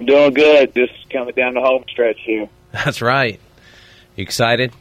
I'm 0.00 0.06
doing 0.06 0.32
good. 0.32 0.74
Just 0.74 1.10
coming 1.10 1.34
down 1.34 1.52
the 1.52 1.60
home 1.60 1.84
stretch 1.90 2.18
here. 2.24 2.48
That's 2.72 3.02
right. 3.02 3.38
You 4.16 4.22
excited? 4.22 4.72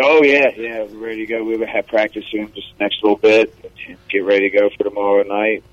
Oh 0.00 0.22
yeah, 0.22 0.50
yeah. 0.56 0.84
We're 0.84 1.06
ready 1.06 1.26
to 1.26 1.26
go. 1.26 1.42
We 1.42 1.58
have 1.66 1.88
practice 1.88 2.24
soon, 2.30 2.52
just 2.54 2.68
next 2.78 3.02
little 3.02 3.18
bit. 3.18 3.52
Get 4.08 4.20
ready 4.20 4.48
to 4.48 4.56
go 4.56 4.70
for 4.70 4.84
tomorrow 4.84 5.24
night. 5.24 5.64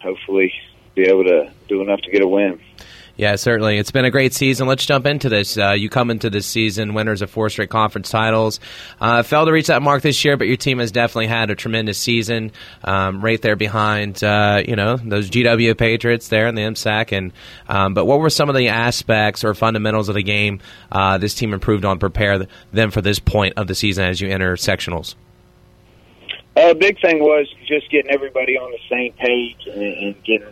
Hopefully, 0.00 0.54
be 0.94 1.02
able 1.08 1.24
to 1.24 1.50
do 1.66 1.82
enough 1.82 2.00
to 2.02 2.10
get 2.12 2.22
a 2.22 2.28
win. 2.28 2.60
Yeah, 3.16 3.36
certainly. 3.36 3.78
It's 3.78 3.90
been 3.90 4.04
a 4.04 4.10
great 4.10 4.34
season. 4.34 4.66
Let's 4.68 4.84
jump 4.84 5.06
into 5.06 5.30
this. 5.30 5.56
Uh, 5.56 5.72
you 5.72 5.88
come 5.88 6.10
into 6.10 6.28
this 6.28 6.46
season 6.46 6.92
winners 6.92 7.22
of 7.22 7.30
four 7.30 7.48
straight 7.48 7.70
conference 7.70 8.10
titles. 8.10 8.60
Uh, 9.00 9.22
failed 9.22 9.48
to 9.48 9.52
reach 9.52 9.68
that 9.68 9.80
mark 9.80 10.02
this 10.02 10.22
year, 10.22 10.36
but 10.36 10.46
your 10.46 10.58
team 10.58 10.80
has 10.80 10.92
definitely 10.92 11.28
had 11.28 11.48
a 11.48 11.54
tremendous 11.54 11.96
season. 11.96 12.52
Um, 12.84 13.22
right 13.22 13.40
there 13.40 13.56
behind, 13.56 14.22
uh, 14.22 14.62
you 14.66 14.76
know, 14.76 14.98
those 14.98 15.30
GW 15.30 15.78
Patriots 15.78 16.28
there 16.28 16.46
in 16.46 16.54
the 16.54 16.62
MSAC. 16.62 17.16
And 17.16 17.32
um, 17.68 17.94
but 17.94 18.04
what 18.04 18.20
were 18.20 18.28
some 18.28 18.50
of 18.50 18.54
the 18.54 18.68
aspects 18.68 19.44
or 19.44 19.54
fundamentals 19.54 20.10
of 20.10 20.14
the 20.14 20.22
game 20.22 20.60
uh, 20.92 21.16
this 21.16 21.34
team 21.34 21.54
improved 21.54 21.86
on, 21.86 21.98
prepare 21.98 22.46
them 22.72 22.90
for 22.90 23.00
this 23.00 23.18
point 23.18 23.54
of 23.56 23.66
the 23.66 23.74
season 23.74 24.04
as 24.04 24.20
you 24.20 24.28
enter 24.28 24.56
sectionals? 24.56 25.14
A 26.56 26.70
uh, 26.70 26.74
big 26.74 27.00
thing 27.00 27.20
was 27.20 27.46
just 27.66 27.90
getting 27.90 28.10
everybody 28.10 28.58
on 28.58 28.70
the 28.70 28.78
same 28.90 29.12
page 29.14 29.66
and, 29.66 29.82
and 29.82 30.24
getting 30.24 30.48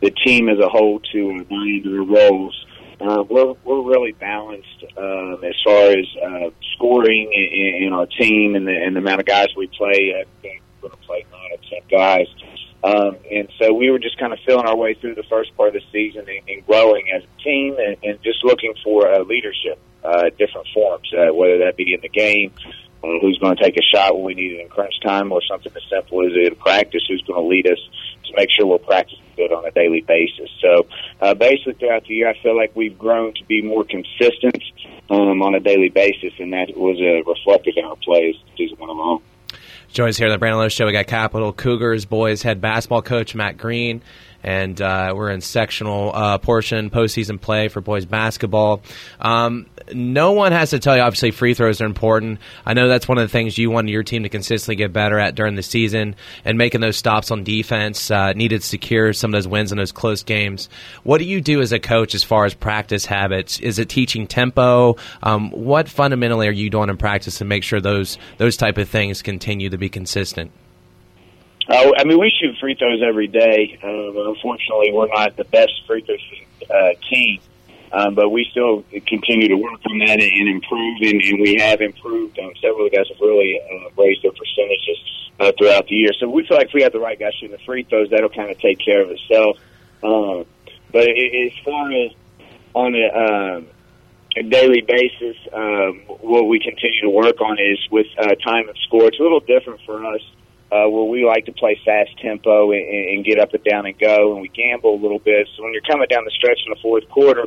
the 0.00 0.10
team 0.10 0.48
as 0.48 0.58
a 0.58 0.68
whole 0.68 1.00
to 1.12 1.30
into 1.30 1.90
their 1.90 2.02
roles. 2.02 2.66
Uh, 3.00 3.22
we're 3.28 3.54
we're 3.64 3.82
really 3.82 4.12
balanced 4.12 4.84
um, 4.96 5.38
as 5.44 5.54
far 5.64 5.90
as 5.90 6.06
uh, 6.20 6.50
scoring 6.74 7.30
in, 7.32 7.84
in 7.86 7.92
our 7.92 8.06
team 8.06 8.56
and 8.56 8.66
the, 8.66 8.74
and 8.74 8.96
the 8.96 9.00
amount 9.00 9.20
of 9.20 9.26
guys 9.26 9.48
we 9.56 9.68
play. 9.68 10.12
We're 10.42 10.56
going 10.88 10.90
to 10.90 11.06
play 11.06 11.24
nine 11.30 11.50
or 11.52 11.58
ten 11.70 11.80
guys, 11.88 12.26
um, 12.82 13.16
and 13.30 13.48
so 13.58 13.72
we 13.72 13.90
were 13.90 13.98
just 14.00 14.18
kind 14.18 14.32
of 14.32 14.40
feeling 14.44 14.66
our 14.66 14.76
way 14.76 14.94
through 14.94 15.14
the 15.14 15.24
first 15.24 15.56
part 15.56 15.74
of 15.74 15.74
the 15.74 15.82
season 15.92 16.26
and, 16.28 16.48
and 16.48 16.66
growing 16.66 17.06
as 17.14 17.22
a 17.22 17.42
team, 17.42 17.76
and, 17.78 17.96
and 18.02 18.22
just 18.22 18.44
looking 18.44 18.74
for 18.82 19.08
uh, 19.08 19.22
leadership, 19.22 19.78
uh, 20.04 20.30
different 20.38 20.66
forms, 20.74 21.08
uh, 21.14 21.32
whether 21.32 21.58
that 21.58 21.76
be 21.76 21.94
in 21.94 22.00
the 22.00 22.08
game, 22.08 22.52
uh, 23.02 23.06
who's 23.20 23.38
going 23.38 23.56
to 23.56 23.62
take 23.62 23.76
a 23.76 23.96
shot 23.96 24.14
when 24.16 24.24
we 24.24 24.34
need 24.34 24.52
it 24.52 24.60
in 24.60 24.68
crunch 24.68 24.94
time, 25.04 25.30
or 25.30 25.40
something 25.48 25.72
as 25.74 25.82
simple 25.88 26.26
as 26.26 26.32
in 26.32 26.54
practice, 26.56 27.02
who's 27.08 27.22
going 27.22 27.40
to 27.40 27.48
lead 27.48 27.66
us 27.66 27.78
to 28.24 28.32
make 28.36 28.48
sure 28.56 28.66
we're 28.66 28.78
practicing 28.78 29.22
good 29.38 29.52
on 29.52 29.64
a 29.64 29.70
daily 29.70 30.02
basis. 30.02 30.50
So 30.60 30.86
uh, 31.22 31.34
basically, 31.34 31.74
throughout 31.74 32.04
the 32.04 32.14
year, 32.14 32.28
I 32.28 32.38
feel 32.42 32.56
like 32.56 32.74
we've 32.74 32.98
grown 32.98 33.32
to 33.34 33.44
be 33.44 33.62
more 33.62 33.84
consistent 33.84 34.62
um, 35.08 35.40
on 35.42 35.54
a 35.54 35.60
daily 35.60 35.88
basis, 35.88 36.34
and 36.38 36.52
that 36.52 36.76
was 36.76 36.98
uh, 37.00 37.22
reflected 37.30 37.78
in 37.78 37.84
our 37.84 37.96
plays 37.96 38.34
season 38.56 38.76
went 38.78 38.90
along. 38.90 39.22
Joins 39.90 40.18
here 40.18 40.26
on 40.26 40.32
the 40.32 40.38
Brandon 40.38 40.58
Lowe 40.58 40.68
Show. 40.68 40.84
We 40.84 40.92
got 40.92 41.06
Capital 41.06 41.52
Cougars 41.52 42.04
boys 42.04 42.42
head 42.42 42.60
basketball 42.60 43.00
coach 43.00 43.34
Matt 43.34 43.56
Green 43.56 44.02
and 44.42 44.80
uh, 44.80 45.12
we're 45.16 45.30
in 45.30 45.40
sectional 45.40 46.12
uh, 46.14 46.38
portion 46.38 46.90
postseason 46.90 47.40
play 47.40 47.68
for 47.68 47.80
boys 47.80 48.04
basketball. 48.04 48.82
Um, 49.20 49.66
no 49.92 50.32
one 50.32 50.52
has 50.52 50.70
to 50.70 50.78
tell 50.78 50.96
you. 50.96 51.02
Obviously, 51.02 51.30
free 51.30 51.54
throws 51.54 51.80
are 51.80 51.86
important. 51.86 52.40
I 52.66 52.74
know 52.74 52.88
that's 52.88 53.08
one 53.08 53.18
of 53.18 53.24
the 53.24 53.32
things 53.32 53.58
you 53.58 53.70
wanted 53.70 53.90
your 53.90 54.02
team 54.02 54.22
to 54.22 54.28
consistently 54.28 54.76
get 54.76 54.92
better 54.92 55.18
at 55.18 55.34
during 55.34 55.54
the 55.54 55.62
season, 55.62 56.14
and 56.44 56.58
making 56.58 56.80
those 56.80 56.96
stops 56.96 57.30
on 57.30 57.44
defense 57.44 58.10
uh, 58.10 58.32
needed 58.32 58.60
to 58.60 58.66
secure 58.66 59.12
some 59.12 59.30
of 59.30 59.38
those 59.38 59.48
wins 59.48 59.72
in 59.72 59.78
those 59.78 59.92
close 59.92 60.22
games. 60.22 60.68
What 61.02 61.18
do 61.18 61.24
you 61.24 61.40
do 61.40 61.60
as 61.60 61.72
a 61.72 61.78
coach 61.78 62.14
as 62.14 62.22
far 62.22 62.44
as 62.44 62.54
practice 62.54 63.06
habits? 63.06 63.60
Is 63.60 63.78
it 63.78 63.88
teaching 63.88 64.26
tempo? 64.26 64.96
Um, 65.22 65.50
what 65.50 65.88
fundamentally 65.88 66.48
are 66.48 66.52
you 66.52 66.70
doing 66.70 66.90
in 66.90 66.96
practice 66.96 67.38
to 67.38 67.44
make 67.44 67.62
sure 67.62 67.80
those 67.80 68.18
those 68.36 68.56
type 68.56 68.78
of 68.78 68.88
things 68.88 69.22
continue 69.22 69.70
to 69.70 69.78
be 69.78 69.88
consistent? 69.88 70.52
Uh, 71.68 71.92
I 71.98 72.04
mean, 72.04 72.18
we 72.18 72.32
shoot 72.40 72.56
free 72.58 72.74
throws 72.74 73.02
every 73.06 73.26
day. 73.26 73.78
Um, 73.82 74.16
unfortunately, 74.34 74.90
we're 74.92 75.08
not 75.08 75.36
the 75.36 75.44
best 75.44 75.72
free 75.86 76.00
throw 76.00 76.16
uh, 76.74 76.94
team, 77.10 77.40
um, 77.92 78.14
but 78.14 78.30
we 78.30 78.46
still 78.50 78.84
continue 79.06 79.48
to 79.48 79.56
work 79.56 79.80
on 79.90 79.98
that 79.98 80.18
and 80.18 80.48
improve, 80.48 80.98
and, 81.02 81.20
and 81.20 81.40
we 81.42 81.56
have 81.60 81.82
improved. 81.82 82.38
Um, 82.38 82.52
several 82.62 82.86
of 82.86 82.90
the 82.90 82.96
guys 82.96 83.06
have 83.08 83.20
really 83.20 83.60
uh, 83.60 83.90
raised 84.02 84.22
their 84.22 84.32
percentages 84.32 84.98
uh, 85.40 85.52
throughout 85.58 85.86
the 85.88 85.94
year. 85.94 86.10
So 86.18 86.30
we 86.30 86.46
feel 86.46 86.56
like 86.56 86.68
if 86.68 86.72
we 86.72 86.82
have 86.82 86.92
the 86.92 87.00
right 87.00 87.18
guys 87.18 87.34
shooting 87.34 87.54
the 87.54 87.62
free 87.64 87.82
throws, 87.82 88.08
that'll 88.08 88.30
kind 88.30 88.50
of 88.50 88.58
take 88.60 88.78
care 88.78 89.02
of 89.02 89.10
itself. 89.10 89.58
Um, 90.02 90.46
but 90.90 91.04
it, 91.06 91.52
as 91.52 91.64
far 91.66 91.92
as 91.92 92.12
on 92.72 92.94
a, 92.94 93.08
um, 93.12 93.66
a 94.38 94.42
daily 94.42 94.80
basis, 94.80 95.36
um, 95.52 96.00
what 96.20 96.44
we 96.44 96.60
continue 96.60 97.02
to 97.02 97.10
work 97.10 97.42
on 97.42 97.58
is 97.58 97.78
with 97.90 98.06
uh, 98.16 98.34
time 98.36 98.68
and 98.68 98.78
score. 98.86 99.04
It's 99.08 99.20
a 99.20 99.22
little 99.22 99.40
different 99.40 99.82
for 99.84 100.06
us 100.06 100.22
uh, 100.70 100.88
where 100.88 101.04
we 101.04 101.24
like 101.24 101.46
to 101.46 101.52
play 101.52 101.80
fast 101.84 102.10
tempo 102.18 102.72
and, 102.72 102.82
and 102.82 103.24
get 103.24 103.38
up 103.38 103.54
and 103.54 103.64
down 103.64 103.86
and 103.86 103.98
go, 103.98 104.32
and 104.32 104.42
we 104.42 104.48
gamble 104.48 104.94
a 104.94 105.00
little 105.00 105.18
bit. 105.18 105.48
So 105.56 105.62
when 105.62 105.72
you're 105.72 105.82
coming 105.82 106.06
down 106.08 106.24
the 106.24 106.30
stretch 106.30 106.60
in 106.66 106.70
the 106.70 106.80
fourth 106.80 107.08
quarter, 107.08 107.46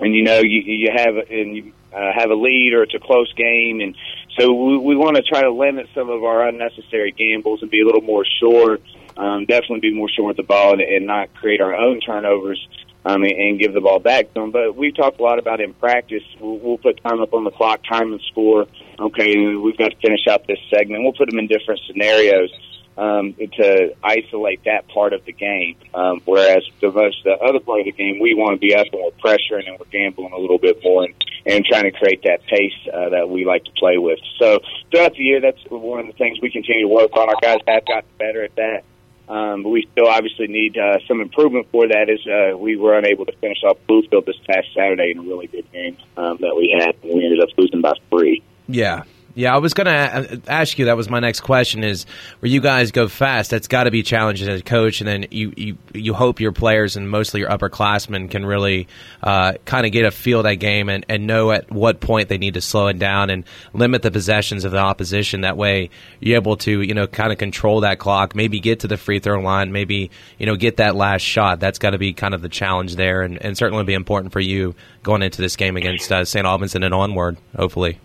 and 0.00 0.14
you 0.14 0.22
know 0.22 0.38
you 0.38 0.60
you 0.60 0.90
have 0.94 1.16
and 1.16 1.56
you 1.56 1.72
uh, 1.92 2.12
have 2.14 2.30
a 2.30 2.34
lead 2.34 2.72
or 2.72 2.82
it's 2.84 2.94
a 2.94 2.98
close 2.98 3.32
game, 3.34 3.80
and 3.80 3.94
so 4.38 4.52
we, 4.52 4.78
we 4.78 4.96
want 4.96 5.16
to 5.16 5.22
try 5.22 5.42
to 5.42 5.50
limit 5.50 5.88
some 5.94 6.08
of 6.08 6.24
our 6.24 6.48
unnecessary 6.48 7.12
gambles 7.12 7.60
and 7.62 7.70
be 7.70 7.82
a 7.82 7.84
little 7.84 8.00
more 8.00 8.24
sure. 8.40 8.78
Um, 9.14 9.44
definitely 9.44 9.80
be 9.80 9.94
more 9.94 10.08
sure 10.08 10.26
with 10.26 10.38
the 10.38 10.42
ball 10.42 10.72
and, 10.72 10.80
and 10.80 11.06
not 11.06 11.34
create 11.34 11.60
our 11.60 11.74
own 11.74 12.00
turnovers 12.00 12.66
um, 13.04 13.22
and, 13.24 13.58
give 13.58 13.72
the 13.72 13.80
ball 13.80 13.98
back 13.98 14.32
to 14.32 14.40
them. 14.40 14.50
But 14.50 14.76
we 14.76 14.92
talked 14.92 15.20
a 15.20 15.22
lot 15.22 15.38
about 15.38 15.60
in 15.60 15.74
practice. 15.74 16.22
We'll, 16.40 16.58
we'll 16.58 16.78
put 16.78 17.02
time 17.02 17.20
up 17.20 17.34
on 17.34 17.44
the 17.44 17.50
clock, 17.50 17.80
time 17.84 18.12
and 18.12 18.20
score. 18.30 18.66
Okay, 18.98 19.54
we've 19.56 19.76
got 19.76 19.90
to 19.90 19.96
finish 19.96 20.26
out 20.28 20.46
this 20.46 20.58
segment. 20.70 21.02
We'll 21.02 21.12
put 21.12 21.28
them 21.30 21.38
in 21.38 21.46
different 21.46 21.80
scenarios 21.86 22.50
um, 22.96 23.34
to 23.34 23.94
isolate 24.02 24.64
that 24.64 24.88
part 24.88 25.12
of 25.12 25.24
the 25.24 25.32
game. 25.32 25.76
Um, 25.94 26.20
whereas 26.24 26.62
the 26.80 26.90
most 26.90 27.24
the 27.24 27.32
other 27.32 27.60
part 27.60 27.80
of 27.80 27.86
the 27.86 27.92
game, 27.92 28.20
we 28.20 28.34
want 28.34 28.54
to 28.54 28.60
be 28.60 28.74
up 28.74 28.86
and 28.92 29.02
we're 29.02 29.10
pressuring 29.22 29.68
and 29.68 29.78
we're 29.78 29.86
gambling 29.90 30.32
a 30.32 30.38
little 30.38 30.58
bit 30.58 30.82
more 30.82 31.04
and, 31.04 31.14
and 31.46 31.64
trying 31.64 31.84
to 31.84 31.92
create 31.92 32.22
that 32.24 32.42
pace 32.44 32.74
uh, 32.92 33.08
that 33.10 33.28
we 33.28 33.44
like 33.44 33.64
to 33.64 33.72
play 33.72 33.98
with. 33.98 34.18
So 34.38 34.60
throughout 34.90 35.14
the 35.14 35.22
year, 35.22 35.40
that's 35.40 35.58
one 35.68 36.00
of 36.00 36.06
the 36.06 36.12
things 36.12 36.38
we 36.40 36.50
continue 36.50 36.82
to 36.82 36.88
work 36.88 37.16
on. 37.16 37.28
Our 37.28 37.36
guys 37.40 37.60
have 37.66 37.86
gotten 37.86 38.10
better 38.18 38.44
at 38.44 38.54
that. 38.56 38.84
Um, 39.32 39.62
but 39.62 39.70
we 39.70 39.88
still 39.90 40.08
obviously 40.08 40.46
need 40.46 40.76
uh, 40.76 40.98
some 41.08 41.22
improvement 41.22 41.66
for 41.72 41.88
that. 41.88 42.10
As 42.10 42.20
uh, 42.26 42.58
we 42.58 42.76
were 42.76 42.98
unable 42.98 43.24
to 43.24 43.32
finish 43.38 43.64
off 43.64 43.78
Bluefield 43.88 44.26
this 44.26 44.36
past 44.46 44.68
Saturday 44.74 45.12
in 45.12 45.20
a 45.20 45.22
really 45.22 45.46
good 45.46 45.64
game 45.72 45.96
um, 46.18 46.36
that 46.40 46.54
we 46.54 46.76
had, 46.78 46.94
and 47.02 47.14
we 47.14 47.24
ended 47.24 47.40
up 47.40 47.48
losing 47.56 47.80
by 47.80 47.94
three. 48.10 48.42
Yeah, 48.68 49.04
yeah, 49.34 49.54
I 49.54 49.58
was 49.58 49.72
going 49.72 49.86
to 49.86 50.42
ask 50.46 50.78
you. 50.78 50.84
That 50.86 50.96
was 50.96 51.08
my 51.08 51.20
next 51.20 51.40
question: 51.40 51.82
is 51.84 52.04
where 52.40 52.50
you 52.50 52.60
guys 52.60 52.90
go 52.90 53.08
fast? 53.08 53.50
That's 53.50 53.66
got 53.66 53.84
to 53.84 53.90
be 53.90 54.02
challenging 54.02 54.48
as 54.48 54.60
a 54.60 54.64
coach, 54.64 55.00
and 55.00 55.08
then 55.08 55.26
you 55.30 55.52
you, 55.56 55.78
you 55.94 56.12
hope 56.12 56.38
your 56.40 56.52
players 56.52 56.96
and 56.96 57.08
mostly 57.08 57.40
your 57.40 57.48
upperclassmen 57.48 58.30
can 58.30 58.44
really 58.44 58.88
uh, 59.22 59.54
kind 59.64 59.86
of 59.86 59.92
get 59.92 60.04
a 60.04 60.10
feel 60.10 60.40
of 60.40 60.44
that 60.44 60.56
game 60.56 60.90
and, 60.90 61.06
and 61.08 61.26
know 61.26 61.50
at 61.50 61.70
what 61.70 62.00
point 62.00 62.28
they 62.28 62.36
need 62.36 62.54
to 62.54 62.60
slow 62.60 62.88
it 62.88 62.98
down 62.98 63.30
and 63.30 63.44
limit 63.72 64.02
the 64.02 64.10
possessions 64.10 64.64
of 64.64 64.72
the 64.72 64.78
opposition. 64.78 65.40
That 65.40 65.56
way, 65.56 65.88
you're 66.20 66.36
able 66.36 66.56
to 66.58 66.82
you 66.82 66.92
know 66.92 67.06
kind 67.06 67.32
of 67.32 67.38
control 67.38 67.80
that 67.80 67.98
clock, 67.98 68.34
maybe 68.34 68.60
get 68.60 68.80
to 68.80 68.88
the 68.88 68.98
free 68.98 69.18
throw 69.18 69.40
line, 69.40 69.72
maybe 69.72 70.10
you 70.38 70.44
know 70.44 70.56
get 70.56 70.76
that 70.76 70.94
last 70.94 71.22
shot. 71.22 71.58
That's 71.58 71.78
got 71.78 71.90
to 71.90 71.98
be 71.98 72.12
kind 72.12 72.34
of 72.34 72.42
the 72.42 72.50
challenge 72.50 72.96
there, 72.96 73.22
and, 73.22 73.40
and 73.42 73.56
certainly 73.56 73.84
be 73.84 73.94
important 73.94 74.32
for 74.32 74.40
you 74.40 74.74
going 75.02 75.22
into 75.22 75.40
this 75.40 75.56
game 75.56 75.78
against 75.78 76.12
uh, 76.12 76.24
St. 76.24 76.46
Albans 76.46 76.74
and 76.74 76.84
then 76.84 76.92
onward, 76.92 77.38
hopefully. 77.56 77.98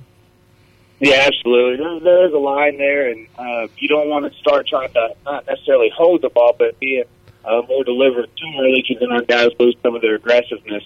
Yeah, 1.00 1.28
absolutely. 1.28 1.78
There, 1.78 2.00
there's 2.00 2.34
a 2.34 2.38
line 2.38 2.78
there, 2.78 3.12
and 3.12 3.28
uh, 3.38 3.68
you 3.78 3.88
don't 3.88 4.10
want 4.10 4.32
to 4.32 4.40
start 4.40 4.68
trying 4.68 4.92
to 4.94 5.16
not 5.26 5.46
necessarily 5.46 5.92
hold 5.96 6.22
the 6.24 6.30
ball, 6.30 6.56
but 6.58 6.80
be 6.80 7.04
uh, 7.46 7.62
more 7.68 7.84
deliberate 7.84 8.36
too 8.36 8.52
early 8.60 8.84
because 8.88 9.00
then 9.00 9.12
our 9.12 9.22
guys 9.22 9.52
lose 9.60 9.76
some 9.84 9.96
of 9.96 10.02
their 10.02 10.16
aggressiveness. 10.16 10.84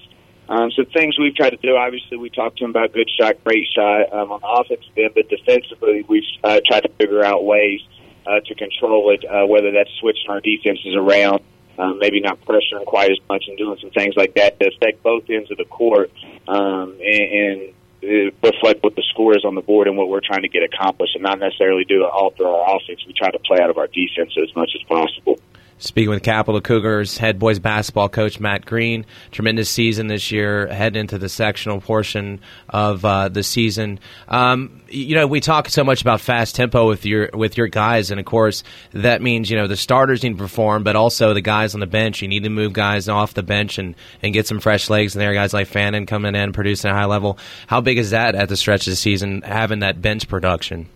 Um, 0.50 0.70
so 0.72 0.84
things 0.84 1.18
we've 1.18 1.34
tried 1.34 1.52
to 1.52 1.58
do, 1.58 1.78
obviously, 1.78 2.18
we 2.18 2.30
talked 2.30 2.58
to 2.58 2.66
them 2.66 2.72
about 2.72 2.92
good 2.92 3.10
shot, 3.18 3.42
great 3.46 3.68
shot 3.74 4.12
um, 4.12 4.34
on 4.34 4.42
the 4.42 4.48
offensive 4.48 4.92
end, 4.98 5.12
but 5.16 5.30
defensively, 5.30 6.04
we've 6.10 6.24
uh, 6.44 6.60
tried 6.68 6.82
to 6.82 6.90
figure 7.00 7.24
out 7.24 7.46
ways 7.46 7.80
uh, 8.28 8.42
to 8.46 8.56
control 8.56 9.12
it, 9.12 9.24
uh, 9.24 9.48
whether 9.48 9.72
that's 9.72 9.90
switching 10.02 10.30
our 10.30 10.42
defenses 10.42 10.94
around, 10.94 11.42
um, 11.80 12.00
maybe 12.00 12.20
not 12.20 12.42
pressuring 12.42 12.86
quite 12.86 13.12
as 13.12 13.18
much 13.30 13.46
and 13.48 13.58
doing 13.58 13.78
some 13.80 13.92
things 13.92 14.16
like 14.18 14.34
that 14.36 14.60
to 14.60 14.68
affect 14.68 15.02
both 15.04 15.24
ends 15.30 15.50
of 15.52 15.58
the 15.58 15.66
court. 15.66 16.12
Um, 16.50 16.98
and, 17.00 17.32
and 17.32 17.74
reflect 18.02 18.84
what 18.84 18.96
the 18.96 19.04
score 19.10 19.36
is 19.36 19.46
on 19.46 19.56
the 19.56 19.62
board 19.62 19.88
and 19.88 19.98
what 19.98 20.10
we're 20.10 20.22
trying 20.22 20.42
to 20.42 20.50
get 20.50 20.64
accomplished, 20.64 21.16
and 21.16 21.24
not 21.24 21.40
necessarily 21.40 21.86
do 21.86 22.04
all 22.06 22.32
through 22.32 22.48
our 22.48 22.76
offense. 22.76 23.06
We 23.06 23.14
try 23.14 23.32
to 23.32 23.40
play 23.40 23.60
out 23.62 23.70
of 23.70 23.78
our 23.78 23.88
defense 23.88 24.34
as 24.42 24.56
much 24.56 24.72
as 24.76 24.84
possible. 24.84 25.40
Speaking 25.82 26.12
with 26.12 26.22
Capital 26.22 26.62
Cougars 26.62 27.18
head 27.18 27.40
boys 27.40 27.58
basketball 27.58 28.08
coach 28.08 28.40
Matt 28.40 28.68
Green, 28.68 29.04
tremendous 29.32 29.68
season 29.68 30.06
this 30.06 30.32
year, 30.32 30.68
heading 30.68 31.00
into 31.00 31.18
the 31.18 31.28
sectional 31.28 31.82
portion 31.82 32.40
of 32.70 33.04
uh, 33.04 33.30
the 33.30 33.42
season. 33.42 34.00
Um, 34.28 34.84
you 34.90 35.16
know, 35.16 35.26
we 35.26 35.40
talk 35.40 35.70
so 35.70 35.84
much 35.84 36.02
about 36.02 36.22
fast 36.22 36.56
tempo 36.56 36.88
with 36.88 37.04
your 37.04 37.32
with 37.34 37.58
your 37.58 37.66
guys, 37.66 38.12
and 38.12 38.20
of 38.20 38.28
course 38.28 38.64
that 38.92 39.24
means 39.24 39.50
you 39.50 39.58
know 39.58 39.66
the 39.66 39.76
starters 39.76 40.22
need 40.22 40.34
to 40.34 40.38
perform, 40.38 40.84
but 40.84 40.96
also 40.96 41.34
the 41.34 41.42
guys 41.42 41.74
on 41.74 41.80
the 41.80 41.88
bench. 41.88 42.22
You 42.22 42.28
need 42.28 42.44
to 42.44 42.50
move 42.50 42.74
guys 42.74 43.10
off 43.10 43.34
the 43.34 43.42
bench 43.42 43.80
and 43.80 43.96
and 44.22 44.34
get 44.36 44.46
some 44.46 44.60
fresh 44.60 44.88
legs 44.88 45.16
in 45.16 45.20
there. 45.20 45.34
Guys 45.34 45.52
like 45.52 45.66
Fannin 45.66 46.06
coming 46.06 46.36
in, 46.36 46.54
producing 46.54 46.92
a 46.92 46.94
high 46.94 47.06
level. 47.06 47.40
How 47.66 47.82
big 47.82 47.98
is 47.98 48.12
that 48.12 48.36
at 48.36 48.50
the 48.50 48.56
stretch 48.56 48.86
of 48.86 48.92
the 48.92 48.98
season, 48.98 49.42
having 49.42 49.80
that 49.80 50.00
bench 50.00 50.28
production? 50.28 50.90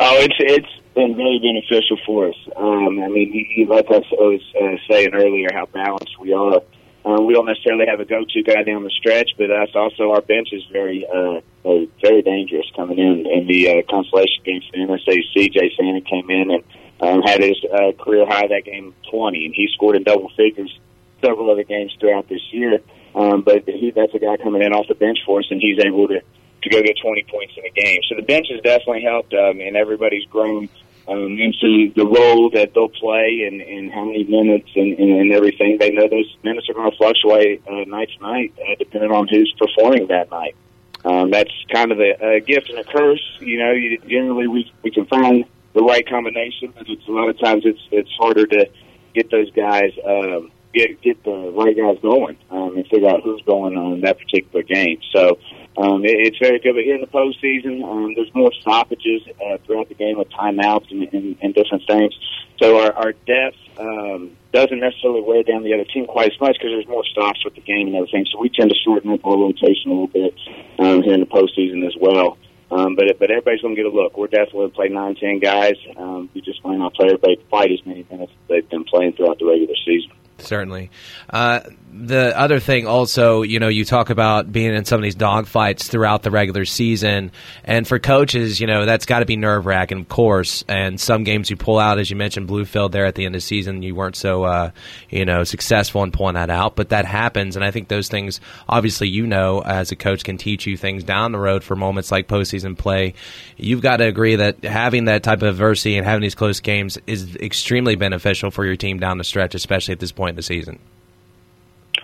Oh, 0.00 0.18
it's 0.18 0.34
it's 0.40 0.83
been 0.94 1.16
very 1.16 1.38
beneficial 1.38 1.98
for 2.06 2.28
us. 2.28 2.36
Um, 2.56 3.02
I 3.02 3.08
mean, 3.08 3.32
he, 3.32 3.66
like 3.68 3.86
I 3.90 3.98
was 3.98 4.42
uh, 4.60 4.76
saying 4.88 5.10
earlier, 5.12 5.50
how 5.52 5.66
balanced 5.66 6.18
we 6.18 6.32
are. 6.32 6.60
Um, 7.04 7.26
we 7.26 7.34
don't 7.34 7.46
necessarily 7.46 7.84
have 7.86 8.00
a 8.00 8.06
go-to 8.06 8.42
guy 8.42 8.62
down 8.62 8.82
the 8.82 8.90
stretch, 8.90 9.32
but 9.36 9.48
that's 9.48 9.74
also 9.74 10.12
our 10.12 10.22
bench 10.22 10.48
is 10.52 10.64
very, 10.72 11.06
uh, 11.06 11.40
uh, 11.68 11.84
very 12.00 12.22
dangerous 12.22 12.64
coming 12.74 12.98
in. 12.98 13.26
In 13.26 13.46
the 13.46 13.68
uh, 13.68 13.82
consolation 13.90 14.42
game 14.44 14.62
for 14.62 14.78
the 14.78 14.86
MSAC, 14.86 15.52
Jay 15.52 15.70
Fanning 15.76 16.04
came 16.04 16.30
in 16.30 16.50
and 16.50 16.64
um, 17.00 17.22
had 17.22 17.42
his 17.42 17.56
uh, 17.64 17.92
career 18.02 18.24
high 18.26 18.46
that 18.46 18.64
game 18.64 18.94
20, 19.10 19.44
and 19.44 19.54
he 19.54 19.68
scored 19.74 19.96
in 19.96 20.02
double 20.02 20.30
figures 20.34 20.78
several 21.22 21.50
other 21.50 21.64
games 21.64 21.94
throughout 22.00 22.28
this 22.28 22.40
year. 22.52 22.78
Um, 23.14 23.42
but 23.42 23.64
he, 23.66 23.92
that's 23.94 24.14
a 24.14 24.18
guy 24.18 24.38
coming 24.38 24.62
in 24.62 24.72
off 24.72 24.88
the 24.88 24.94
bench 24.94 25.18
for 25.26 25.40
us, 25.40 25.46
and 25.50 25.60
he's 25.60 25.78
able 25.84 26.08
to 26.08 26.20
to 26.62 26.70
go 26.70 26.80
get 26.80 26.96
20 27.02 27.24
points 27.24 27.52
in 27.58 27.64
a 27.66 27.70
game. 27.70 28.00
So 28.08 28.16
the 28.16 28.22
bench 28.22 28.46
has 28.50 28.58
definitely 28.62 29.02
helped, 29.02 29.34
um, 29.34 29.60
and 29.60 29.76
everybody's 29.76 30.24
grown 30.24 30.70
um, 31.08 31.38
into 31.38 31.92
the 31.94 32.06
role 32.06 32.50
that 32.50 32.72
they'll 32.74 32.88
play 32.88 33.44
and, 33.46 33.60
and 33.60 33.92
how 33.92 34.04
many 34.04 34.24
minutes 34.24 34.70
and, 34.74 34.98
and, 34.98 35.20
and 35.20 35.32
everything. 35.32 35.78
They 35.78 35.90
know 35.90 36.08
those 36.08 36.36
minutes 36.42 36.68
are 36.68 36.74
going 36.74 36.90
to 36.90 36.96
fluctuate 36.96 37.62
uh, 37.66 37.84
night 37.86 38.08
to 38.16 38.22
night, 38.22 38.54
uh, 38.58 38.74
depending 38.78 39.10
on 39.10 39.28
who's 39.28 39.54
performing 39.58 40.06
that 40.08 40.30
night. 40.30 40.56
Um, 41.04 41.30
that's 41.30 41.52
kind 41.70 41.92
of 41.92 42.00
a, 42.00 42.36
a 42.36 42.40
gift 42.40 42.70
and 42.70 42.78
a 42.78 42.84
curse. 42.84 43.22
You 43.40 43.58
know, 43.58 43.72
you, 43.72 43.98
generally 44.08 44.48
we 44.48 44.72
we 44.82 44.90
can 44.90 45.04
find 45.04 45.44
the 45.74 45.82
right 45.82 46.08
combination, 46.08 46.72
but 46.76 46.88
it's 46.88 47.06
a 47.06 47.10
lot 47.10 47.28
of 47.28 47.38
times 47.38 47.64
it's 47.66 47.80
it's 47.90 48.10
harder 48.18 48.46
to 48.46 48.70
get 49.14 49.30
those 49.30 49.50
guys 49.50 49.92
um, 50.06 50.50
get 50.72 51.00
get 51.02 51.22
the 51.24 51.52
right 51.54 51.76
guys 51.76 51.98
going 52.00 52.38
um, 52.50 52.76
and 52.76 52.86
figure 52.86 53.08
out 53.08 53.22
who's 53.22 53.42
going 53.42 53.76
on 53.76 54.00
that 54.00 54.18
particular 54.18 54.62
game. 54.62 54.98
So 55.12 55.38
um, 55.76 56.04
it, 56.04 56.16
it's 56.26 56.38
very 56.38 56.58
good. 56.58 56.74
But 56.74 56.84
here 56.84 56.94
in 56.94 57.00
the 57.00 57.06
postseason, 57.06 57.82
um, 57.84 58.14
there's 58.14 58.32
more 58.34 58.52
stoppages 58.60 59.22
uh, 59.44 59.58
throughout 59.66 59.88
the 59.88 59.94
game 59.94 60.18
with 60.18 60.30
timeouts 60.30 60.90
and, 60.90 61.02
and, 61.12 61.36
and 61.40 61.54
different 61.54 61.86
things. 61.86 62.14
So 62.60 62.78
our, 62.78 62.92
our 62.92 63.12
depth 63.12 63.56
um, 63.78 64.36
doesn't 64.52 64.78
necessarily 64.78 65.22
wear 65.22 65.42
down 65.42 65.64
the 65.64 65.74
other 65.74 65.84
team 65.84 66.06
quite 66.06 66.32
as 66.32 66.40
much 66.40 66.56
because 66.58 66.70
there's 66.70 66.86
more 66.86 67.04
stops 67.04 67.44
with 67.44 67.54
the 67.54 67.60
game 67.60 67.88
and 67.88 67.96
everything. 67.96 68.26
So 68.30 68.38
we 68.38 68.48
tend 68.48 68.70
to 68.70 68.76
shorten 68.84 69.10
up 69.10 69.26
our 69.26 69.36
rotation 69.36 69.90
a 69.90 69.94
little 69.94 70.06
bit 70.06 70.34
um, 70.78 71.02
here 71.02 71.14
in 71.14 71.20
the 71.20 71.26
postseason 71.26 71.86
as 71.86 71.94
well. 72.00 72.38
Um, 72.70 72.96
but 72.96 73.06
but 73.18 73.30
everybody's 73.30 73.60
going 73.60 73.76
to 73.76 73.82
get 73.82 73.92
a 73.92 73.94
look. 73.94 74.16
We're 74.16 74.26
definitely 74.26 74.60
going 74.60 74.70
to 74.70 74.74
play 74.74 74.88
nine, 74.88 75.14
ten 75.16 75.38
guys. 75.38 75.76
Um, 75.96 76.30
we 76.34 76.40
just 76.40 76.64
might 76.64 76.78
not 76.78 76.94
play 76.94 77.06
everybody 77.06 77.36
quite 77.48 77.70
as 77.70 77.84
many 77.84 78.06
minutes 78.10 78.32
as 78.32 78.48
they've 78.48 78.68
been 78.68 78.84
playing 78.84 79.12
throughout 79.12 79.38
the 79.38 79.46
regular 79.46 79.74
season. 79.84 80.10
Certainly. 80.38 80.90
Uh, 81.30 81.60
the 81.96 82.36
other 82.36 82.58
thing 82.58 82.88
also, 82.88 83.42
you 83.42 83.60
know, 83.60 83.68
you 83.68 83.84
talk 83.84 84.10
about 84.10 84.50
being 84.50 84.74
in 84.74 84.84
some 84.84 84.98
of 84.98 85.04
these 85.04 85.14
dogfights 85.14 85.84
throughout 85.84 86.24
the 86.24 86.30
regular 86.30 86.64
season, 86.64 87.30
and 87.62 87.86
for 87.86 88.00
coaches, 88.00 88.60
you 88.60 88.66
know, 88.66 88.84
that's 88.84 89.06
got 89.06 89.20
to 89.20 89.26
be 89.26 89.36
nerve 89.36 89.64
wracking, 89.64 90.00
of 90.00 90.08
course. 90.08 90.64
And 90.66 91.00
some 91.00 91.22
games 91.22 91.50
you 91.50 91.56
pull 91.56 91.78
out, 91.78 92.00
as 92.00 92.10
you 92.10 92.16
mentioned, 92.16 92.48
Bluefield 92.48 92.90
there 92.90 93.06
at 93.06 93.14
the 93.14 93.26
end 93.26 93.36
of 93.36 93.42
the 93.42 93.46
season, 93.46 93.84
you 93.84 93.94
weren't 93.94 94.16
so, 94.16 94.42
uh, 94.42 94.70
you 95.08 95.24
know, 95.24 95.44
successful 95.44 96.02
in 96.02 96.10
pulling 96.10 96.34
that 96.34 96.50
out, 96.50 96.74
but 96.74 96.88
that 96.88 97.04
happens. 97.04 97.54
And 97.54 97.64
I 97.64 97.70
think 97.70 97.86
those 97.86 98.08
things, 98.08 98.40
obviously, 98.68 99.08
you 99.08 99.26
know, 99.26 99.60
as 99.60 99.92
a 99.92 99.96
coach, 99.96 100.24
can 100.24 100.36
teach 100.36 100.66
you 100.66 100.76
things 100.76 101.04
down 101.04 101.30
the 101.30 101.38
road 101.38 101.62
for 101.62 101.76
moments 101.76 102.10
like 102.10 102.26
postseason 102.26 102.76
play. 102.76 103.14
You've 103.56 103.82
got 103.82 103.98
to 103.98 104.04
agree 104.04 104.34
that 104.34 104.64
having 104.64 105.04
that 105.04 105.22
type 105.22 105.42
of 105.42 105.48
adversity 105.48 105.96
and 105.96 106.04
having 106.04 106.22
these 106.22 106.34
close 106.34 106.58
games 106.58 106.98
is 107.06 107.36
extremely 107.36 107.94
beneficial 107.94 108.50
for 108.50 108.64
your 108.64 108.76
team 108.76 108.98
down 108.98 109.18
the 109.18 109.24
stretch, 109.24 109.54
especially 109.54 109.92
at 109.92 110.00
this 110.00 110.10
point 110.10 110.23
in 110.26 110.36
the 110.36 110.42
season. 110.42 110.78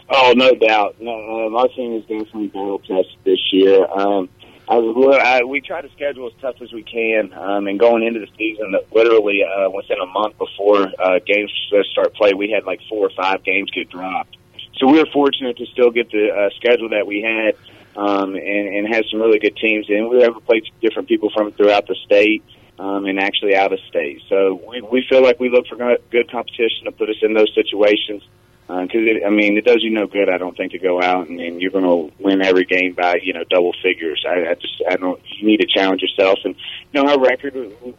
Oh, 0.08 0.32
no 0.36 0.54
doubt. 0.54 1.00
No, 1.00 1.46
um, 1.46 1.54
our 1.54 1.68
team 1.68 1.94
is 1.94 2.02
definitely 2.02 2.48
battle 2.48 2.80
tested 2.80 3.16
this 3.24 3.40
year. 3.52 3.86
Um, 3.86 4.28
I 4.68 4.76
I, 4.76 5.42
we 5.42 5.60
try 5.60 5.80
to 5.80 5.90
schedule 5.90 6.28
as 6.28 6.32
tough 6.40 6.62
as 6.62 6.72
we 6.72 6.84
can, 6.84 7.32
um, 7.32 7.66
and 7.66 7.78
going 7.78 8.04
into 8.04 8.20
the 8.20 8.28
season, 8.38 8.76
literally 8.92 9.42
uh, 9.42 9.68
within 9.68 9.98
a 10.00 10.06
month 10.06 10.38
before 10.38 10.88
uh, 10.98 11.18
games 11.26 11.50
start 11.90 12.14
play, 12.14 12.34
we 12.34 12.50
had 12.50 12.64
like 12.64 12.80
four 12.88 13.06
or 13.06 13.10
five 13.16 13.42
games 13.42 13.68
get 13.72 13.90
dropped. 13.90 14.36
So 14.78 14.86
we 14.86 14.98
were 14.98 15.08
fortunate 15.12 15.56
to 15.56 15.66
still 15.66 15.90
get 15.90 16.10
the 16.12 16.30
uh, 16.30 16.50
schedule 16.56 16.88
that 16.90 17.04
we 17.04 17.20
had, 17.20 17.56
um, 17.96 18.36
and, 18.36 18.76
and 18.76 18.94
had 18.94 19.04
some 19.10 19.20
really 19.20 19.40
good 19.40 19.56
teams. 19.56 19.90
And 19.90 20.08
we 20.08 20.18
were 20.18 20.24
able 20.24 20.40
to 20.40 20.46
play 20.46 20.62
different 20.80 21.08
people 21.08 21.30
from 21.34 21.50
throughout 21.52 21.88
the 21.88 21.96
state, 22.06 22.44
um, 22.80 23.04
and 23.04 23.20
actually 23.20 23.54
out 23.54 23.72
of 23.72 23.78
state. 23.88 24.22
So 24.28 24.60
we, 24.66 24.80
we 24.80 25.06
feel 25.06 25.22
like 25.22 25.38
we 25.38 25.50
look 25.50 25.66
for 25.66 25.76
good 25.76 26.30
competition 26.30 26.86
to 26.86 26.92
put 26.92 27.10
us 27.10 27.16
in 27.20 27.34
those 27.34 27.52
situations 27.54 28.22
because 28.68 29.20
uh, 29.22 29.26
I 29.26 29.30
mean 29.30 29.58
it 29.58 29.64
does 29.64 29.82
you 29.82 29.90
no 29.90 30.06
good. 30.06 30.30
I 30.30 30.38
don't 30.38 30.56
think 30.56 30.72
to 30.72 30.78
go 30.78 31.02
out 31.02 31.28
and, 31.28 31.40
and 31.40 31.60
you're 31.60 31.72
going 31.72 31.84
to 31.84 32.14
win 32.22 32.40
every 32.40 32.64
game 32.64 32.94
by 32.94 33.18
you 33.22 33.34
know 33.34 33.44
double 33.50 33.72
figures. 33.82 34.24
I, 34.26 34.50
I 34.50 34.54
just 34.54 34.82
I 34.88 34.96
don't. 34.96 35.20
You 35.38 35.46
need 35.46 35.58
to 35.58 35.66
challenge 35.66 36.00
yourself, 36.00 36.38
and 36.44 36.54
you 36.92 37.02
know 37.02 37.10
our 37.10 37.20
record. 37.20 37.54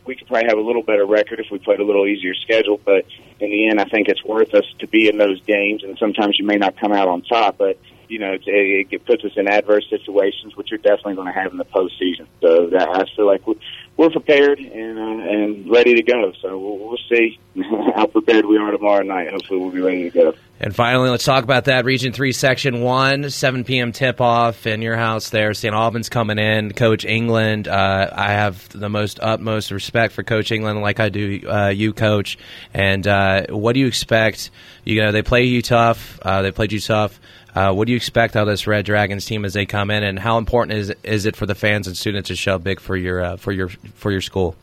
We 0.06 0.16
could 0.16 0.28
probably 0.28 0.48
have 0.48 0.58
a 0.58 0.62
little 0.62 0.84
better 0.84 1.06
record 1.06 1.40
if 1.40 1.52
we 1.52 1.60
played 1.60 1.80
a 1.80 1.84
little 1.84 2.08
easier 2.08 2.34
schedule, 2.34 2.80
but 2.84 3.06
in 3.40 3.52
the 3.52 3.70
end, 3.70 3.80
I 3.80 3.86
think 3.86 4.08
it's 4.08 4.24
worth 4.24 4.54
us 4.54 4.66
to 4.80 4.88
be 4.88 5.10
in 5.10 5.18
those 5.18 5.42
games. 5.42 5.84
And 5.84 5.98
sometimes 5.98 6.40
you 6.40 6.46
may 6.46 6.58
not 6.58 6.80
come 6.80 6.94
out 6.94 7.08
on 7.08 7.22
top, 7.24 7.58
but 7.58 7.78
you 8.08 8.20
know 8.20 8.34
it, 8.34 8.88
it 8.90 9.06
puts 9.06 9.24
us 9.26 9.34
in 9.36 9.48
adverse 9.48 9.86
situations, 9.90 10.56
which 10.56 10.72
you're 10.72 10.80
definitely 10.80 11.16
going 11.16 11.28
to 11.28 11.40
have 11.40 11.52
in 11.52 11.58
the 11.58 11.66
postseason. 11.66 12.28
So 12.42 12.68
that, 12.68 12.88
I 12.88 13.06
feel 13.16 13.26
like 13.26 13.46
we 13.46 13.60
we're 13.98 14.10
prepared 14.10 14.60
and 14.60 14.98
uh, 14.98 15.02
and 15.02 15.70
ready 15.70 15.96
to 15.96 16.04
go. 16.04 16.34
So 16.42 16.58
we'll, 16.58 16.78
we'll 16.78 16.98
see 17.10 17.40
how 17.96 18.08
prepared 18.08 18.46
we 18.46 18.58
are 18.58 18.72
tomorrow 18.72 19.04
night. 19.04 19.30
Hopefully, 19.30 19.60
we'll 19.60 19.72
be 19.72 19.82
ready 19.82 20.04
to 20.04 20.10
go. 20.10 20.34
And 20.60 20.76
finally, 20.76 21.10
let's 21.10 21.24
talk 21.24 21.44
about 21.44 21.66
that 21.66 21.86
Region 21.86 22.14
Three, 22.14 22.34
Section 22.34 22.82
One, 22.82 23.32
7 23.32 23.64
p.m. 23.64 23.92
tip-off 23.92 24.68
in 24.68 24.84
your 24.84 24.96
house. 24.96 25.32
There, 25.32 25.56
St. 25.56 25.74
Albans 25.74 26.08
coming 26.08 26.38
in. 26.38 26.74
Coach 26.74 27.04
England. 27.04 27.68
Uh, 27.68 28.10
I 28.12 28.34
have 28.34 28.70
the 28.70 28.90
most 28.90 29.20
utmost 29.22 29.72
respect 29.72 30.14
for 30.14 30.22
Coach 30.22 30.52
England, 30.52 30.82
like 30.82 31.00
I 31.00 31.10
do 31.10 31.42
uh, 31.48 31.70
you, 31.70 31.94
Coach. 31.94 32.38
And 32.76 33.08
uh, 33.08 33.48
what 33.50 33.74
do 33.74 33.80
you 33.80 33.88
expect? 33.88 34.52
You 34.86 35.02
know, 35.02 35.12
they 35.12 35.24
play 35.24 35.46
you 35.46 35.64
tough. 35.64 36.20
Uh, 36.22 36.44
they 36.44 36.52
played 36.52 36.72
you 36.72 36.80
tough. 36.80 37.20
Uh, 37.54 37.74
what 37.74 37.86
do 37.86 37.92
you 37.92 37.98
expect 37.98 38.36
out 38.36 38.44
of 38.44 38.48
this 38.48 38.66
Red 38.66 38.86
Dragons 38.86 39.26
team 39.26 39.44
as 39.44 39.54
they 39.54 39.66
come 39.66 39.92
in, 39.92 40.04
and 40.04 40.18
how 40.18 40.38
important 40.38 40.78
is 40.78 40.94
is 41.04 41.26
it 41.26 41.36
for 41.36 41.46
the 41.46 41.56
fans 41.56 41.88
and 41.88 41.98
students 41.98 42.30
to 42.30 42.36
show 42.36 42.58
big 42.58 42.80
for 42.80 42.96
your 42.96 43.22
uh, 43.22 43.38
for 43.38 43.52
your 43.52 43.68
for 43.96 44.12
your 44.12 44.22
school? 44.22 44.56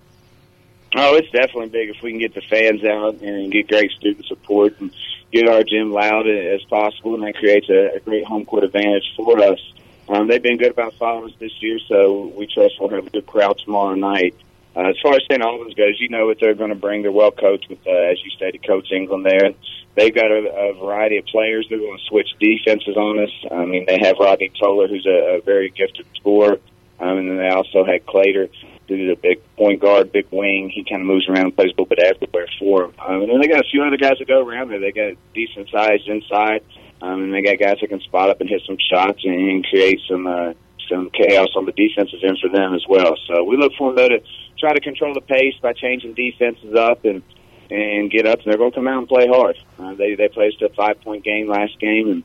Oh, 0.96 1.16
it's 1.16 1.30
definitely 1.30 1.68
big 1.68 1.90
if 1.90 2.02
we 2.02 2.12
can 2.12 2.18
get 2.18 2.34
the 2.34 2.40
fans 2.40 2.82
out 2.82 3.20
and 3.20 3.52
get 3.52 3.68
great 3.68 3.90
student 3.90 4.24
support 4.24 4.80
and 4.80 4.90
get 5.30 5.46
our 5.46 5.62
gym 5.62 5.92
loud 5.92 6.26
as 6.26 6.62
possible, 6.64 7.14
and 7.14 7.22
that 7.24 7.36
creates 7.36 7.68
a, 7.68 7.96
a 7.96 8.00
great 8.00 8.24
home 8.24 8.46
court 8.46 8.64
advantage 8.64 9.12
for 9.14 9.38
us. 9.38 9.60
Um, 10.08 10.26
they've 10.26 10.42
been 10.42 10.56
good 10.56 10.70
about 10.70 10.94
following 10.94 11.30
us 11.30 11.36
this 11.38 11.52
year, 11.60 11.78
so 11.86 12.28
we 12.28 12.46
trust 12.46 12.80
we'll 12.80 12.88
have 12.88 13.06
a 13.06 13.10
good 13.10 13.26
crowd 13.26 13.58
tomorrow 13.58 13.94
night. 13.94 14.34
Uh, 14.78 14.90
as 14.90 14.96
far 15.02 15.14
as 15.14 15.22
St. 15.24 15.42
Albans 15.42 15.74
goes, 15.74 15.98
you 15.98 16.08
know 16.08 16.26
what 16.26 16.38
they're 16.40 16.54
going 16.54 16.70
to 16.70 16.76
bring. 16.76 17.02
They're 17.02 17.10
well 17.10 17.32
coached 17.32 17.68
with, 17.68 17.84
uh, 17.84 17.90
as 17.90 18.22
you 18.22 18.30
stated, 18.30 18.64
Coach 18.64 18.92
England 18.92 19.26
there. 19.26 19.52
They've 19.96 20.14
got 20.14 20.30
a, 20.30 20.70
a 20.70 20.72
variety 20.74 21.16
of 21.16 21.26
players. 21.26 21.66
They're 21.68 21.80
going 21.80 21.98
to 21.98 22.04
switch 22.04 22.28
defenses 22.38 22.96
on 22.96 23.18
us. 23.18 23.30
I 23.50 23.64
mean, 23.64 23.86
they 23.88 23.98
have 23.98 24.18
Rodney 24.20 24.52
Toller, 24.60 24.86
who's 24.86 25.04
a, 25.04 25.38
a 25.38 25.40
very 25.40 25.70
gifted 25.70 26.06
scorer, 26.14 26.60
um, 27.00 27.18
and 27.18 27.28
then 27.28 27.38
they 27.38 27.48
also 27.48 27.84
had 27.84 28.06
Clater, 28.06 28.48
who's 28.86 29.10
a 29.10 29.16
big 29.16 29.40
point 29.56 29.80
guard, 29.80 30.12
big 30.12 30.28
wing. 30.30 30.70
He 30.72 30.84
kind 30.84 31.02
of 31.02 31.08
moves 31.08 31.28
around, 31.28 31.46
and 31.46 31.56
plays 31.56 31.70
a 31.70 31.82
little 31.82 31.86
bit 31.86 31.98
everywhere 31.98 32.46
for 32.60 32.82
them. 32.82 32.94
Um, 33.04 33.22
and 33.22 33.30
then 33.32 33.40
they 33.40 33.48
got 33.48 33.66
a 33.66 33.68
few 33.68 33.82
other 33.82 33.96
guys 33.96 34.18
that 34.20 34.28
go 34.28 34.46
around 34.46 34.70
there. 34.70 34.78
They 34.78 34.92
got 34.92 35.14
decent 35.34 35.70
size 35.70 36.02
inside, 36.06 36.62
um, 37.02 37.24
and 37.24 37.34
they 37.34 37.42
got 37.42 37.58
guys 37.58 37.78
that 37.80 37.88
can 37.88 38.00
spot 38.02 38.30
up 38.30 38.40
and 38.40 38.48
hit 38.48 38.62
some 38.64 38.78
shots 38.78 39.24
and, 39.24 39.34
and 39.34 39.66
create 39.66 39.98
some 40.08 40.28
uh, 40.28 40.52
some 40.88 41.10
chaos 41.10 41.48
on 41.56 41.66
the 41.66 41.72
defensive 41.72 42.20
end 42.22 42.38
for 42.40 42.48
them 42.48 42.74
as 42.74 42.84
well. 42.88 43.16
So 43.26 43.44
we 43.44 43.56
look 43.56 43.72
for 43.78 43.92
them 43.94 44.08
to 44.10 44.20
try 44.58 44.72
to 44.72 44.80
control 44.80 45.14
the 45.14 45.20
pace 45.20 45.54
by 45.60 45.72
changing 45.72 46.14
defenses 46.14 46.74
up 46.74 47.04
and 47.04 47.22
and 47.70 48.10
get 48.10 48.26
up. 48.26 48.40
And 48.40 48.46
they're 48.46 48.58
going 48.58 48.70
to 48.72 48.76
come 48.76 48.88
out 48.88 48.98
and 48.98 49.08
play 49.08 49.26
hard. 49.26 49.56
Uh, 49.78 49.94
they 49.94 50.14
they 50.14 50.28
played 50.28 50.60
a 50.62 50.68
five 50.70 51.00
point 51.02 51.24
game 51.24 51.48
last 51.48 51.78
game, 51.78 52.08
and 52.08 52.22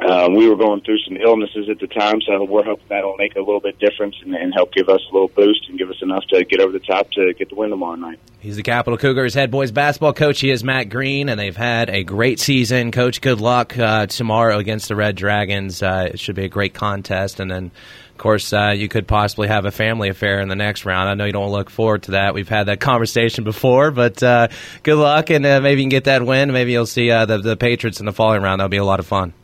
uh, 0.00 0.28
we 0.30 0.48
were 0.48 0.56
going 0.56 0.80
through 0.82 0.98
some 0.98 1.16
illnesses 1.16 1.68
at 1.68 1.80
the 1.80 1.88
time, 1.88 2.20
so 2.20 2.44
we're 2.44 2.62
hoping 2.62 2.86
that'll 2.88 3.16
make 3.16 3.34
a 3.34 3.40
little 3.40 3.60
bit 3.60 3.78
difference 3.80 4.14
and, 4.22 4.34
and 4.34 4.54
help 4.54 4.72
give 4.72 4.88
us 4.88 5.00
a 5.10 5.12
little 5.12 5.28
boost 5.28 5.68
and 5.68 5.76
give 5.76 5.90
us 5.90 6.00
enough 6.02 6.24
to 6.28 6.44
get 6.44 6.60
over 6.60 6.72
the 6.72 6.78
top 6.78 7.10
to 7.12 7.34
get 7.34 7.48
the 7.48 7.56
win 7.56 7.70
tomorrow 7.70 7.96
night. 7.96 8.18
He's 8.38 8.54
the 8.54 8.62
Capital 8.62 8.96
Cougars 8.96 9.34
head 9.34 9.50
boys 9.50 9.72
basketball 9.72 10.12
coach. 10.12 10.40
He 10.40 10.50
is 10.50 10.62
Matt 10.62 10.88
Green, 10.88 11.28
and 11.28 11.38
they've 11.38 11.56
had 11.56 11.90
a 11.90 12.04
great 12.04 12.38
season. 12.38 12.92
Coach, 12.92 13.20
good 13.20 13.40
luck 13.40 13.76
uh, 13.76 14.06
tomorrow 14.06 14.58
against 14.58 14.86
the 14.86 14.94
Red 14.94 15.16
Dragons. 15.16 15.82
Uh, 15.82 16.10
it 16.12 16.20
should 16.20 16.36
be 16.36 16.44
a 16.44 16.48
great 16.48 16.74
contest, 16.74 17.40
and 17.40 17.50
then 17.50 17.72
of 18.18 18.22
course, 18.22 18.52
uh, 18.52 18.72
you 18.76 18.88
could 18.88 19.06
possibly 19.06 19.48
have 19.48 19.64
a 19.64 19.70
family 19.70 20.08
affair 20.08 20.40
in 20.40 20.48
the 20.48 20.56
next 20.56 20.84
round. 20.84 21.08
I 21.08 21.14
know 21.14 21.24
you 21.24 21.32
don't 21.32 21.50
look 21.50 21.70
forward 21.70 22.04
to 22.04 22.10
that. 22.12 22.34
We've 22.34 22.48
had 22.48 22.66
that 22.66 22.78
conversation 22.80 23.42
before, 23.42 23.90
but 23.90 24.22
uh, 24.22 24.48
good 24.84 24.96
luck, 24.96 25.30
and 25.30 25.44
uh, 25.44 25.60
maybe 25.60 25.80
you 25.80 25.84
can 25.84 25.90
get 25.90 26.04
that 26.04 26.24
win. 26.24 26.52
Maybe 26.52 26.70
you'll 26.70 26.86
see 26.86 27.10
uh, 27.10 27.26
the, 27.26 27.38
the 27.38 27.56
Patriots 27.56 27.98
in 27.98 28.06
the 28.06 28.12
following 28.12 28.42
round. 28.42 28.60
That'll 28.60 28.68
be 28.68 28.76
a 28.76 28.84
lot 28.84 29.00
of 29.00 29.06
fun. 29.06 29.34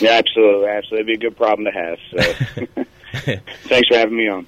Yeah, 0.00 0.12
absolutely, 0.12 0.68
absolutely. 0.68 1.12
It'd 1.12 1.20
be 1.20 1.26
a 1.26 1.30
good 1.30 1.36
problem 1.36 1.64
to 1.64 1.72
have. 1.72 1.98
So. 2.10 2.84
Thanks 3.12 3.88
for 3.88 3.96
having 3.96 4.16
me 4.16 4.28
on. 4.28 4.46